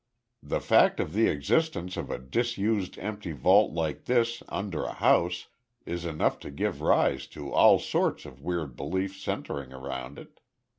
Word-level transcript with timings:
"The 0.41 0.59
fact 0.61 0.99
of 0.99 1.13
the 1.13 1.27
existence 1.27 1.95
of 1.95 2.09
a 2.09 2.17
disused 2.17 2.97
empty 2.97 3.33
vault 3.33 3.71
like 3.71 4.05
this 4.05 4.41
under 4.49 4.83
a 4.83 4.93
house 4.93 5.49
is 5.85 6.05
enough 6.05 6.39
to 6.39 6.49
give 6.49 6.81
rise 6.81 7.27
to 7.27 7.53
all 7.53 7.77
sorts 7.77 8.25
of 8.25 8.41
weird 8.41 8.75
beliefs 8.75 9.21
centring 9.21 9.69
round 9.69 10.17
it. 10.17 10.39